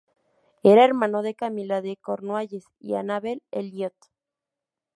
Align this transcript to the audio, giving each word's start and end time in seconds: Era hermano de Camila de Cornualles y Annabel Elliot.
Era 0.63 0.83
hermano 0.83 1.21
de 1.21 1.35
Camila 1.35 1.81
de 1.83 1.95
Cornualles 1.95 2.65
y 2.79 2.95
Annabel 2.95 3.43
Elliot. 3.51 3.93